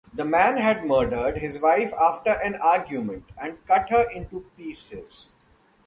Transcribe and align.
The 0.15 0.25
man 0.25 0.57
had 0.57 0.83
murdered 0.83 1.37
his 1.37 1.61
wife 1.61 1.93
after 1.93 2.31
an 2.31 2.55
argument 2.55 3.25
and 3.37 3.63
cut 3.67 3.91
her 3.91 4.09
into 4.09 4.47
pieces. 4.57 5.29